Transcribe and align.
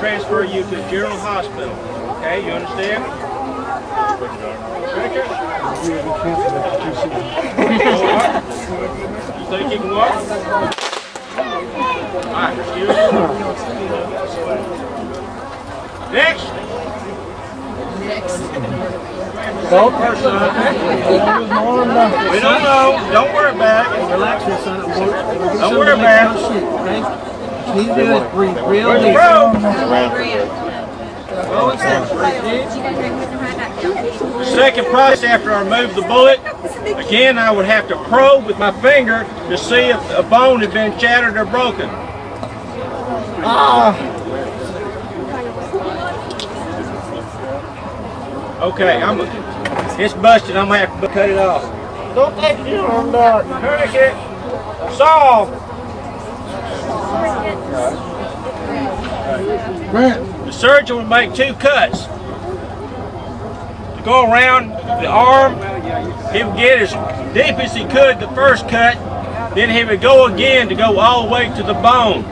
transfer 0.00 0.44
you 0.44 0.62
to 0.64 0.76
General 0.90 1.16
Hospital. 1.18 1.70
Okay, 2.16 2.44
you 2.44 2.52
understand? 2.52 3.04
You 9.38 9.44
think 9.46 9.72
you 9.72 9.78
can 9.78 9.90
walk? 9.90 10.10
Alright, 12.26 12.58
excuse 12.58 12.88
me. 12.88 12.94
Next. 16.12 16.46
Don't 19.70 19.94
person. 19.94 20.32
We 22.32 22.40
don't 22.40 22.62
know. 22.64 23.08
Don't 23.12 23.32
worry 23.34 23.52
about 23.54 23.96
it. 23.96 24.00
Relax 24.12 24.44
son. 24.64 24.78
Don't 25.60 25.78
worry 25.78 25.92
about 25.92 26.36
it. 26.36 27.39
Okay? 27.70 27.82
What 27.82 27.86
you 27.86 27.86
need 27.86 27.88
to 27.88 27.94
do 27.94 28.16
is 28.16 28.32
breathe 28.32 28.56
real 28.66 28.92
deep. 29.00 29.14
probe? 29.14 29.60
Slow 31.46 31.70
and 31.70 31.78
steady. 31.78 32.04
Breathe 32.14 32.42
deep. 32.72 32.84
The 33.80 34.44
second 34.44 34.86
process 34.86 35.24
after 35.24 35.52
I 35.52 35.62
remove 35.62 35.94
the 35.94 36.02
bullet, 36.02 36.40
again 36.98 37.38
I 37.38 37.50
would 37.50 37.66
have 37.66 37.88
to 37.88 37.96
probe 38.04 38.46
with 38.46 38.58
my 38.58 38.72
finger 38.82 39.24
to 39.48 39.56
see 39.56 39.90
if 39.90 40.10
a 40.10 40.22
bone 40.22 40.60
had 40.60 40.72
been 40.72 40.98
shattered 40.98 41.36
or 41.36 41.44
broken. 41.44 41.88
Ah. 43.42 43.96
Okay, 48.62 49.00
I'm 49.00 49.20
it's 49.98 50.14
busted. 50.14 50.56
I'm 50.56 50.68
gonna 50.68 50.86
have 50.86 51.00
to 51.00 51.08
cut 51.08 51.30
it 51.30 51.38
off. 51.38 51.62
Don't 52.14 52.38
take 52.40 52.58
it 52.58 52.80
on 52.80 53.12
that. 53.12 53.44
Tourniquet. 53.62 54.14
Saw. 54.96 55.46
The 59.90 60.52
surgeon 60.52 60.96
would 60.96 61.08
make 61.08 61.34
two 61.34 61.54
cuts. 61.54 62.04
To 63.96 64.02
go 64.04 64.30
around 64.30 64.70
the 64.70 65.06
arm, 65.06 65.54
he 66.32 66.42
would 66.44 66.56
get 66.56 66.80
as 66.80 66.90
deep 67.34 67.58
as 67.58 67.74
he 67.74 67.84
could 67.84 68.18
the 68.20 68.28
first 68.34 68.68
cut, 68.68 68.96
then 69.54 69.68
he 69.68 69.84
would 69.84 70.00
go 70.00 70.26
again 70.26 70.68
to 70.68 70.74
go 70.74 70.98
all 70.98 71.26
the 71.26 71.32
way 71.32 71.48
to 71.56 71.62
the 71.62 71.74
bone. 71.74 72.22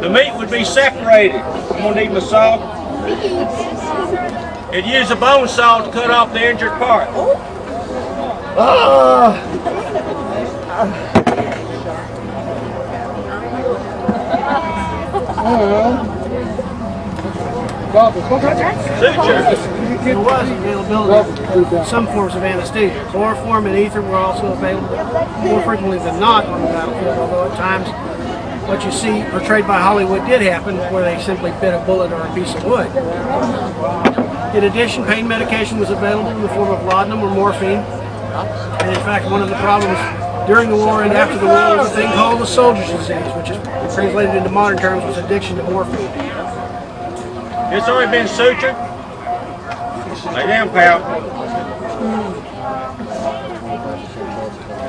The 0.00 0.08
meat 0.08 0.34
would 0.36 0.50
be 0.50 0.64
separated. 0.64 1.40
I'm 1.40 1.82
gonna 1.82 2.00
need 2.00 2.12
my 2.12 2.20
saw. 2.20 2.58
It'd 4.72 4.86
use 4.86 5.10
a 5.10 5.16
bone 5.16 5.48
saw 5.48 5.84
to 5.84 5.90
cut 5.90 6.10
off 6.10 6.32
the 6.32 6.48
injured 6.48 6.72
part. 6.72 7.08
Suture. 10.78 11.17
There 20.04 20.18
was 20.18 20.50
availability 20.50 21.42
of 21.54 21.86
some 21.86 22.06
forms 22.08 22.34
of 22.34 22.42
anesthesia. 22.42 23.02
Chloroform 23.10 23.66
and 23.66 23.74
ether 23.78 24.02
were 24.02 24.16
also 24.16 24.52
available 24.52 24.94
more 25.42 25.62
frequently 25.62 25.96
than 25.98 26.20
not 26.20 26.44
on 26.44 26.60
the 26.60 26.66
battlefield, 26.66 27.18
although 27.18 27.50
at 27.50 27.56
times 27.56 27.88
what 28.68 28.84
you 28.84 28.92
see 28.92 29.24
portrayed 29.30 29.66
by 29.66 29.80
Hollywood 29.80 30.26
did 30.26 30.42
happen 30.42 30.76
where 30.92 31.02
they 31.02 31.18
simply 31.22 31.50
bit 31.52 31.72
a 31.72 31.78
bullet 31.86 32.12
or 32.12 32.20
a 32.20 32.34
piece 32.34 32.54
of 32.54 32.64
wood. 32.64 32.86
In 34.54 34.64
addition, 34.64 35.04
pain 35.06 35.26
medication 35.26 35.78
was 35.78 35.88
available 35.88 36.30
in 36.30 36.42
the 36.42 36.48
form 36.50 36.70
of 36.70 36.84
laudanum 36.84 37.22
or 37.22 37.30
morphine. 37.30 37.78
And 37.80 38.90
in 38.90 39.00
fact, 39.02 39.24
one 39.30 39.40
of 39.40 39.48
the 39.48 39.56
problems 39.56 39.98
during 40.48 40.70
the 40.70 40.76
war 40.76 41.02
and 41.02 41.12
after 41.12 41.38
the 41.38 41.44
war 41.44 41.54
there 41.54 41.76
was 41.76 41.92
a 41.92 41.94
thing 41.94 42.10
called 42.12 42.40
the 42.40 42.46
soldier's 42.46 42.88
disease, 42.88 43.32
which 43.36 43.50
is 43.50 43.58
translated 43.94 44.34
into 44.34 44.48
modern 44.48 44.78
terms 44.78 45.04
was 45.04 45.18
addiction 45.18 45.56
to 45.56 45.62
morphine. 45.64 46.00
It's 47.70 47.86
already 47.86 48.10
been 48.10 48.26
sutured. 48.26 48.74
Lay 50.34 50.46
down, 50.46 50.70
pal. 50.70 51.02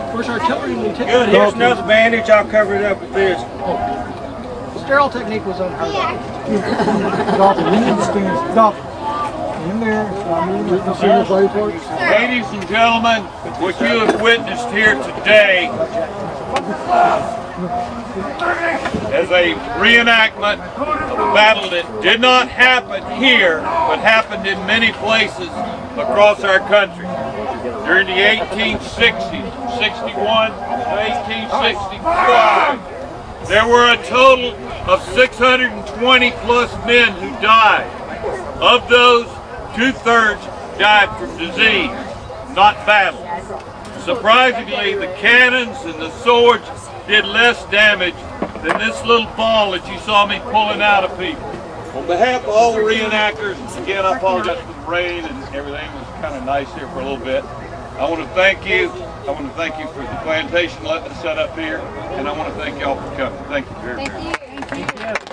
Of 0.07 0.13
course, 0.13 0.29
artillery 0.29 0.73
and 0.73 0.97
Good, 0.97 1.29
here's 1.29 1.53
another 1.53 1.83
bandage. 1.83 2.29
I'll 2.29 2.49
cover 2.49 2.75
it 2.75 2.85
up 2.85 3.01
with 3.01 3.13
this. 3.13 3.41
the 3.41 4.85
Sterile 4.85 5.09
technique 5.09 5.45
was 5.45 5.59
unheard 5.59 5.93
of. 5.93 7.37
Doctor, 7.37 7.63
you 7.65 7.71
need 7.81 7.97
to 7.97 8.03
stand. 8.05 8.55
Doctor, 8.55 8.88
in 9.61 9.79
there. 9.79 10.05
I 10.05 10.51
mean, 10.51 10.69
with 10.69 10.85
the 10.85 10.93
single 10.95 11.23
blade 11.25 11.49
parts. 11.49 11.85
Ladies 11.99 12.45
and 12.47 12.67
gentlemen, 12.67 13.23
what 13.59 13.79
you 13.79 13.87
have 13.87 14.21
witnessed 14.21 14.69
here 14.69 14.93
today 14.95 15.67
is 19.19 19.29
a 19.31 19.53
reenactment 19.79 20.59
of 20.77 21.19
a 21.19 21.33
battle 21.33 21.69
that 21.71 22.01
did 22.01 22.21
not 22.21 22.47
happen 22.47 23.03
here, 23.19 23.59
but 23.59 23.99
happened 23.99 24.47
in 24.47 24.65
many 24.65 24.93
places 24.93 25.49
across 25.99 26.41
our 26.43 26.59
country. 26.59 27.05
During 27.85 28.07
the 28.07 28.13
1860s, 28.13 29.77
61 29.77 30.51
to 30.51 30.57
1865, 30.95 32.79
there 33.49 33.67
were 33.67 33.91
a 33.91 33.97
total 34.05 34.55
of 34.89 35.03
620 35.13 36.31
plus 36.31 36.73
men 36.85 37.11
who 37.13 37.29
died. 37.41 37.89
Of 38.61 38.87
those, 38.89 39.27
two-thirds 39.75 40.43
died 40.77 41.09
from 41.19 41.37
disease, 41.37 41.91
not 42.55 42.75
battle. 42.85 43.19
Surprisingly, 44.01 44.95
the 44.95 45.13
cannons 45.17 45.77
and 45.85 46.01
the 46.01 46.11
swords 46.21 46.67
did 47.07 47.25
less 47.25 47.63
damage 47.71 48.15
than 48.63 48.77
this 48.77 49.03
little 49.05 49.29
ball 49.35 49.71
that 49.71 49.85
you 49.91 49.99
saw 49.99 50.25
me 50.25 50.39
pulling 50.51 50.81
out 50.81 51.03
of 51.03 51.17
people. 51.19 51.43
On 51.97 52.05
behalf 52.05 52.43
of 52.43 52.49
all 52.49 52.73
the 52.73 52.79
reenactors, 52.79 53.57
again, 53.81 54.05
I 54.05 54.17
apologize 54.17 54.61
for 54.61 54.73
the 54.73 54.89
rain 54.89 55.25
and 55.25 55.55
everything. 55.55 55.89
It 55.89 55.95
was 55.95 56.21
kind 56.21 56.35
of 56.35 56.43
nice 56.45 56.71
here 56.75 56.87
for 56.89 56.99
a 56.99 57.03
little 57.03 57.23
bit. 57.23 57.43
I 57.43 58.09
want 58.09 58.21
to 58.21 58.29
thank 58.29 58.65
you. 58.65 58.89
I 58.89 59.31
want 59.31 59.47
to 59.47 59.53
thank 59.55 59.77
you 59.77 59.87
for 59.87 60.01
the 60.01 60.19
plantation 60.23 60.83
letting 60.83 61.11
us 61.11 61.21
set 61.21 61.37
up 61.37 61.57
here, 61.57 61.79
and 62.17 62.27
I 62.27 62.37
want 62.37 62.53
to 62.53 62.59
thank 62.59 62.79
y'all 62.79 62.95
for 62.95 63.15
coming. 63.17 63.43
Thank 63.45 63.69
you 63.69 63.75
very 63.77 63.97
much. 63.97 64.37
Thank 64.69 65.19
you. 65.19 65.25